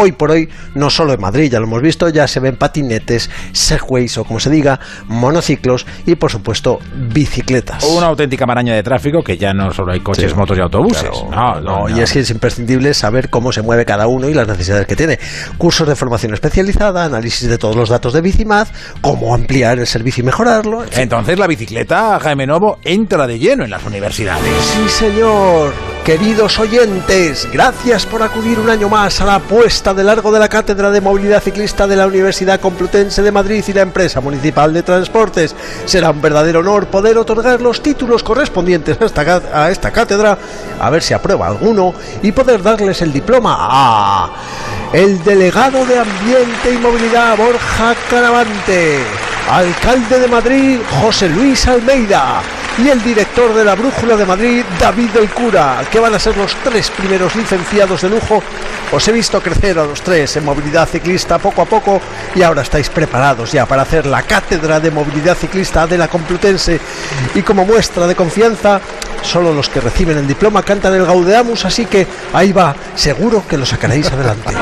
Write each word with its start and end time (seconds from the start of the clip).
hoy 0.00 0.12
por 0.12 0.30
hoy, 0.30 0.48
no 0.74 0.88
solo 0.90 1.12
en 1.12 1.20
Madrid, 1.20 1.50
ya 1.50 1.58
lo 1.60 1.66
hemos 1.66 1.82
visto, 1.82 2.08
ya 2.08 2.26
se 2.26 2.40
ven 2.40 2.56
patinetes, 2.56 3.30
segways 3.52 4.16
o 4.18 4.24
como 4.24 4.40
se 4.40 4.50
diga, 4.50 4.80
monociclos 5.06 5.86
y 6.06 6.14
por 6.14 6.30
supuesto 6.30 6.78
bicicletas. 6.94 7.84
Una 7.84 8.06
auténtica 8.06 8.46
maraña 8.46 8.74
de 8.74 8.82
tráfico 8.82 9.22
que 9.22 9.36
ya 9.36 9.52
no 9.52 9.72
solo 9.72 9.92
hay 9.92 10.00
coches, 10.00 10.30
Sí. 10.30 10.36
motos 10.36 10.56
y 10.56 10.60
autobuses. 10.60 11.02
Claro, 11.30 11.60
no, 11.60 11.88
no, 11.88 11.96
y 11.96 12.00
es 12.00 12.12
que 12.12 12.20
es 12.20 12.30
imprescindible 12.30 12.94
saber 12.94 13.30
cómo 13.30 13.52
se 13.52 13.62
mueve 13.62 13.84
cada 13.84 14.06
uno 14.06 14.28
y 14.28 14.34
las 14.34 14.48
necesidades 14.48 14.86
que 14.86 14.96
tiene. 14.96 15.18
Cursos 15.58 15.86
de 15.88 15.96
formación 15.96 16.32
especializada, 16.34 17.04
análisis 17.04 17.48
de 17.48 17.58
todos 17.58 17.76
los 17.76 17.88
datos 17.88 18.12
de 18.12 18.20
Bicimaz, 18.20 18.70
cómo 19.00 19.34
ampliar 19.34 19.78
el 19.78 19.86
servicio 19.86 20.22
y 20.22 20.26
mejorarlo. 20.26 20.82
en 20.84 20.88
fin. 20.88 21.02
Entonces 21.02 21.38
la 21.38 21.46
bicicleta, 21.46 22.18
Jaime 22.20 22.46
Novo, 22.46 22.78
entra 22.84 23.26
de 23.26 23.38
lleno 23.38 23.64
en 23.64 23.70
las 23.70 23.84
universidades. 23.84 24.52
Sí, 24.62 24.88
señor. 24.88 25.72
Queridos 26.04 26.58
oyentes, 26.58 27.46
gracias 27.52 28.04
por 28.06 28.22
acudir 28.22 28.58
un 28.58 28.68
año 28.70 28.88
más 28.88 29.20
a 29.20 29.26
la 29.26 29.38
puesta 29.38 29.94
de 29.94 30.02
largo 30.02 30.32
de 30.32 30.40
la 30.40 30.48
Cátedra 30.48 30.90
de 30.90 31.00
Movilidad 31.00 31.42
Ciclista 31.42 31.86
de 31.86 31.94
la 31.94 32.06
Universidad 32.06 32.58
Complutense 32.58 33.22
de 33.22 33.30
Madrid 33.30 33.62
y 33.68 33.72
la 33.74 33.82
empresa 33.82 34.20
municipal 34.20 34.72
de 34.72 34.82
transportes. 34.82 35.54
Será 35.84 36.10
un 36.10 36.20
verdadero 36.20 36.60
honor 36.60 36.86
poder 36.86 37.16
otorgar 37.18 37.60
los 37.60 37.80
títulos 37.82 38.24
correspondientes 38.24 39.00
a 39.00 39.04
esta, 39.04 39.24
cá- 39.24 39.42
a 39.54 39.70
esta 39.70 39.92
cátedra, 39.92 40.36
a 40.80 40.90
ver 40.90 41.02
si 41.02 41.14
aprueba 41.14 41.46
alguno, 41.46 41.94
y 42.22 42.32
poder 42.32 42.62
darles 42.62 43.02
el 43.02 43.12
diploma 43.12 43.54
a 43.60 44.30
el 44.92 45.22
delegado 45.22 45.84
de 45.86 45.98
Ambiente 46.00 46.72
y 46.74 46.78
Movilidad 46.78 47.36
Borja 47.36 47.94
Caravante, 48.08 48.98
alcalde 49.48 50.18
de 50.18 50.26
Madrid 50.28 50.78
José 51.00 51.28
Luis 51.28 51.68
Almeida 51.68 52.40
y 52.78 52.88
el 52.88 53.02
director 53.02 53.54
de 53.54 53.64
la 53.64 53.74
Brújula 53.74 54.16
de 54.16 54.24
Madrid, 54.24 54.64
David 54.78 55.10
del 55.10 55.28
Cura, 55.30 55.82
que 55.90 56.00
van 56.00 56.14
a 56.14 56.18
ser 56.18 56.36
los 56.36 56.54
tres 56.64 56.90
primeros 56.90 57.34
licenciados 57.36 58.02
de 58.02 58.10
lujo. 58.10 58.42
Os 58.92 59.06
he 59.06 59.12
visto 59.12 59.40
crecer 59.40 59.78
a 59.78 59.84
los 59.84 60.00
tres 60.02 60.36
en 60.36 60.44
movilidad 60.44 60.88
ciclista 60.88 61.38
poco 61.38 61.62
a 61.62 61.64
poco 61.64 62.00
y 62.34 62.42
ahora 62.42 62.62
estáis 62.62 62.88
preparados 62.88 63.52
ya 63.52 63.66
para 63.66 63.82
hacer 63.82 64.06
la 64.06 64.22
cátedra 64.22 64.80
de 64.80 64.90
movilidad 64.90 65.36
ciclista 65.36 65.86
de 65.86 65.98
la 65.98 66.08
Complutense. 66.08 66.80
Y 67.34 67.42
como 67.42 67.64
muestra 67.64 68.06
de 68.06 68.14
confianza, 68.14 68.80
solo 69.22 69.52
los 69.52 69.68
que 69.68 69.80
reciben 69.80 70.18
el 70.18 70.26
diploma 70.26 70.62
cantan 70.62 70.94
el 70.94 71.06
Gaudeamus, 71.06 71.64
así 71.64 71.86
que 71.86 72.06
ahí 72.32 72.52
va, 72.52 72.74
seguro 72.94 73.44
que 73.46 73.58
lo 73.58 73.66
sacaréis 73.66 74.10
adelante. 74.10 74.54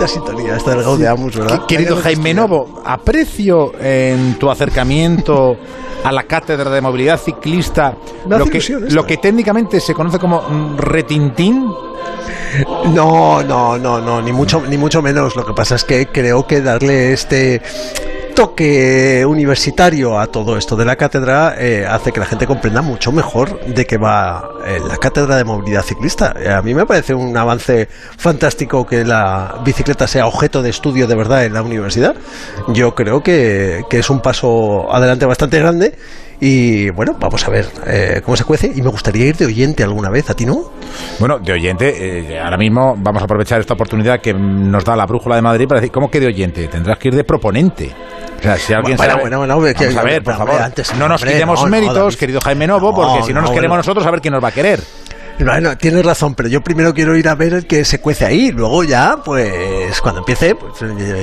Bonita 0.00 0.08
sintonía 0.08 0.56
esta 0.56 0.74
del 0.74 0.84
¿verdad? 0.84 1.66
Querido 1.66 1.96
Me 1.96 2.02
Jaime 2.02 2.34
Novo, 2.34 2.82
aprecio 2.84 3.72
en 3.78 4.38
tu 4.38 4.50
acercamiento 4.50 5.56
a 6.02 6.12
la 6.12 6.22
cátedra 6.22 6.70
de 6.70 6.80
movilidad 6.80 7.20
ciclista 7.20 7.96
lo 8.26 8.46
que, 8.46 8.62
lo 8.90 9.04
que 9.04 9.18
técnicamente 9.18 9.80
se 9.80 9.92
conoce 9.92 10.18
como 10.18 10.40
mm, 10.42 10.78
retintín. 10.78 11.66
No, 12.94 13.42
no, 13.42 13.78
no, 13.78 14.00
no, 14.00 14.22
ni 14.22 14.32
mucho, 14.32 14.62
ni 14.66 14.76
mucho 14.76 15.02
menos. 15.02 15.36
Lo 15.36 15.44
que 15.44 15.52
pasa 15.52 15.76
es 15.76 15.84
que 15.84 16.06
creo 16.06 16.46
que 16.46 16.60
darle 16.60 17.12
este 17.12 17.62
toque 18.34 19.24
universitario 19.26 20.18
a 20.18 20.26
todo 20.26 20.56
esto 20.56 20.76
de 20.76 20.84
la 20.84 20.96
cátedra 20.96 21.54
eh, 21.58 21.86
hace 21.86 22.12
que 22.12 22.20
la 22.20 22.26
gente 22.26 22.46
comprenda 22.46 22.82
mucho 22.82 23.12
mejor 23.12 23.60
de 23.64 23.86
qué 23.86 23.98
va 23.98 24.50
eh, 24.66 24.80
la 24.86 24.96
cátedra 24.96 25.36
de 25.36 25.44
movilidad 25.44 25.82
ciclista. 25.82 26.34
Eh, 26.38 26.50
a 26.50 26.62
mí 26.62 26.74
me 26.74 26.86
parece 26.86 27.14
un 27.14 27.36
avance 27.36 27.88
fantástico 28.16 28.86
que 28.86 29.04
la 29.04 29.60
bicicleta 29.64 30.06
sea 30.06 30.26
objeto 30.26 30.62
de 30.62 30.70
estudio 30.70 31.06
de 31.06 31.14
verdad 31.14 31.44
en 31.44 31.54
la 31.54 31.62
universidad. 31.62 32.14
Yo 32.68 32.94
creo 32.94 33.22
que, 33.22 33.84
que 33.88 33.98
es 33.98 34.10
un 34.10 34.20
paso 34.20 34.92
adelante 34.92 35.26
bastante 35.26 35.58
grande. 35.58 35.94
Y 36.40 36.88
bueno, 36.90 37.16
vamos 37.20 37.46
a 37.46 37.50
ver 37.50 37.66
eh, 37.86 38.22
cómo 38.24 38.36
se 38.36 38.44
cuece. 38.44 38.72
Y 38.74 38.80
me 38.82 38.88
gustaría 38.88 39.26
ir 39.26 39.36
de 39.36 39.44
oyente 39.46 39.82
alguna 39.84 40.08
vez, 40.08 40.30
¿a 40.30 40.34
ti 40.34 40.46
no? 40.46 40.70
Bueno, 41.18 41.38
de 41.38 41.52
oyente, 41.52 42.30
eh, 42.34 42.40
ahora 42.40 42.56
mismo 42.56 42.94
vamos 42.98 43.20
a 43.20 43.26
aprovechar 43.26 43.60
esta 43.60 43.74
oportunidad 43.74 44.20
que 44.20 44.32
nos 44.32 44.84
da 44.84 44.96
la 44.96 45.04
Brújula 45.06 45.36
de 45.36 45.42
Madrid 45.42 45.68
para 45.68 45.80
decir, 45.80 45.92
¿cómo 45.92 46.10
que 46.10 46.18
de 46.18 46.28
oyente? 46.28 46.66
Tendrás 46.68 46.98
que 46.98 47.08
ir 47.08 47.14
de 47.14 47.24
proponente. 47.24 47.94
O 48.38 48.42
sea, 48.42 48.56
si 48.56 48.72
alguien 48.72 48.96
Bueno, 48.96 49.12
sabe- 49.12 49.22
bueno, 49.22 49.38
bueno, 49.38 49.60
que- 49.74 49.84
Vamos 49.84 49.96
a 49.96 50.02
ver, 50.02 50.22
por 50.24 50.34
favor, 50.34 50.62
antes, 50.62 50.94
no 50.96 51.06
nos 51.08 51.20
hombre, 51.20 51.34
quitemos 51.34 51.60
no, 51.62 51.66
méritos, 51.68 52.16
querido 52.16 52.40
Jaime 52.40 52.66
Novo, 52.66 52.90
No, 52.90 52.94
porque 52.96 53.22
si 53.26 53.34
no 53.34 53.42
nos 53.42 53.50
no, 53.50 53.54
queremos 53.54 53.72
bueno. 53.74 53.80
nosotros, 53.80 54.06
a 54.06 54.10
ver 54.10 54.22
quién 54.22 54.32
nos 54.32 54.42
va 54.42 54.48
a 54.48 54.52
querer. 54.52 54.80
Bueno, 55.44 55.76
tienes 55.76 56.04
razón, 56.04 56.34
pero 56.34 56.48
yo 56.48 56.60
primero 56.62 56.92
quiero 56.94 57.16
ir 57.16 57.28
a 57.28 57.34
ver 57.34 57.54
el 57.54 57.66
que 57.66 57.84
se 57.84 58.00
cuece 58.00 58.24
ahí. 58.26 58.52
Luego 58.52 58.84
ya, 58.84 59.18
pues, 59.24 60.00
cuando 60.00 60.20
empiece, 60.20 60.54
pues 60.54 60.74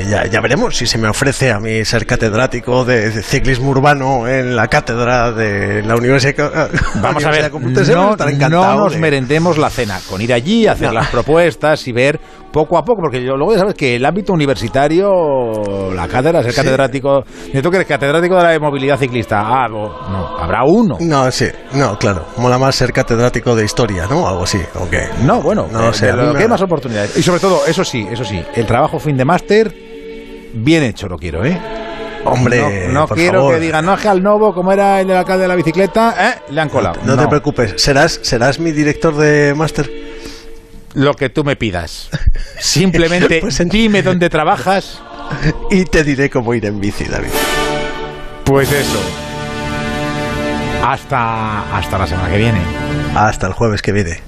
ya, 0.10 0.26
ya 0.26 0.42
veremos 0.42 0.76
si 0.78 0.88
se 0.88 0.98
me 0.98 1.08
ofrece 1.08 1.52
a 1.52 1.60
mí 1.60 1.84
ser 1.86 2.06
catedrático 2.06 2.86
de 2.86 3.24
ciclismo 3.24 3.70
urbano 3.70 4.28
en 4.28 4.56
la 4.56 4.68
cátedra 4.68 5.32
de 5.32 5.84
la 5.84 5.96
Universidad, 5.96 6.70
Vamos 6.96 7.24
a 7.26 7.30
ver, 7.32 7.52
no, 7.52 8.16
no 8.50 8.76
nos 8.78 8.94
de- 8.94 9.00
merendemos 9.00 9.58
la 9.58 9.70
cena 9.70 10.00
con 10.10 10.22
ir 10.22 10.34
allí, 10.34 10.68
hacer 10.68 10.88
No. 10.88 10.94
las 10.94 11.08
propuestas 11.08 11.88
y 11.88 11.92
ver 11.92 12.20
poco 12.52 12.78
a 12.78 12.84
poco, 12.86 13.02
porque 13.02 13.24
yo 13.24 13.36
luego 13.38 13.54
ya 13.54 13.60
sabes 13.60 13.76
que 13.76 13.96
el 13.98 14.06
ámbito 14.06 14.34
universitario, 14.34 15.92
la 15.94 16.08
cátedra, 16.08 16.42
ser 16.44 16.52
Sí. 16.52 16.58
catedrático, 16.58 17.24
¿y 17.54 17.62
tú 17.62 17.70
que 17.70 17.78
eres 17.78 17.88
catedrático 17.88 18.36
de 18.38 18.44
la 18.44 18.60
movilidad 18.60 18.98
ciclista? 18.98 19.42
Ah, 19.46 19.68
no, 19.68 20.38
habrá 20.40 20.64
uno. 20.64 20.98
No, 21.00 21.30
sí, 21.32 21.48
no, 21.74 21.98
claro. 22.00 22.26
Mola 22.38 22.58
más 22.58 22.76
ser 22.76 22.92
catedrático 22.94 23.56
de 23.56 23.66
historia, 23.66 24.08
¿no? 24.10 24.28
Algo 24.28 24.44
así, 24.44 24.60
¿o 24.76 24.90
qué? 24.90 25.08
No, 25.24 25.42
bueno, 25.42 25.68
No 25.72 25.88
de- 25.88 25.94
sé, 25.94 26.12
lo 26.14 26.34
que 26.34 26.44
hay 26.44 26.48
más 26.50 26.62
oportunidades. 26.62 27.16
Y 27.18 27.22
sobre 27.24 27.40
todo, 27.40 27.66
eso 27.68 27.84
sí, 27.84 28.08
eso 28.10 28.24
sí, 28.24 28.42
el 28.56 28.66
trabajo 28.66 28.98
fin 29.00 29.18
de 29.18 29.26
máster, 29.26 29.74
bien 30.54 30.84
hecho 30.84 31.08
lo 31.08 31.18
quiero, 31.18 31.46
¿eh? 31.46 31.60
Hombre, 32.26 32.88
no 32.88 33.02
no 33.02 33.08
por 33.08 33.16
quiero 33.18 33.40
favor. 33.40 33.54
que 33.56 33.60
digan, 33.62 33.86
no 33.86 33.94
es 33.94 34.02
que 34.02 34.08
al 34.10 34.22
Novo, 34.22 34.54
como 34.54 34.72
era 34.74 35.00
el 35.00 35.08
del 35.08 35.16
alcalde 35.18 35.44
de 35.44 35.48
la 35.48 35.56
bicicleta, 35.56 36.16
¿eh? 36.30 36.42
le 36.52 36.60
han 36.60 36.68
colado. 36.70 37.00
No, 37.06 37.16
te 37.18 37.28
preocupes, 37.28 37.76
serás, 37.78 38.20
serás 38.24 38.60
mi 38.60 38.72
director 38.72 39.16
de 39.16 39.54
máster. 39.56 39.90
Lo 40.94 41.14
que 41.14 41.30
tú 41.30 41.44
me 41.44 41.56
pidas. 41.56 42.10
Simplemente 42.60 43.40
Pues 43.42 43.60
en- 43.60 43.70
dime 43.70 44.02
dónde 44.02 44.30
trabajas. 44.30 45.02
Y 45.70 45.84
te 45.86 46.04
diré 46.04 46.30
cómo 46.30 46.54
ir 46.54 46.66
en 46.66 46.80
bici, 46.80 47.04
David. 47.06 47.30
Pues 48.46 48.72
eso. 48.72 49.00
Hasta, 50.84 51.76
hasta 51.78 51.98
la 51.98 52.08
semana 52.08 52.30
que 52.30 52.38
viene. 52.38 52.60
Hasta 53.16 53.48
el 53.48 53.54
jueves 53.54 53.82
que 53.82 53.92
viene. 53.92 54.20